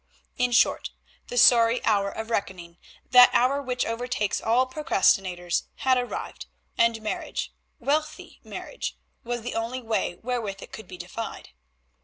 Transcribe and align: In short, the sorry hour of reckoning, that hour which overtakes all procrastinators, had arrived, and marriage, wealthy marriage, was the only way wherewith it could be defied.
In 0.39 0.51
short, 0.51 0.89
the 1.27 1.37
sorry 1.37 1.85
hour 1.85 2.09
of 2.09 2.31
reckoning, 2.31 2.79
that 3.11 3.29
hour 3.33 3.61
which 3.61 3.85
overtakes 3.85 4.41
all 4.41 4.65
procrastinators, 4.65 5.65
had 5.75 5.95
arrived, 5.95 6.47
and 6.75 6.99
marriage, 7.03 7.53
wealthy 7.77 8.39
marriage, 8.43 8.97
was 9.23 9.43
the 9.43 9.53
only 9.53 9.83
way 9.83 10.15
wherewith 10.23 10.63
it 10.63 10.71
could 10.71 10.87
be 10.87 10.97
defied. 10.97 11.49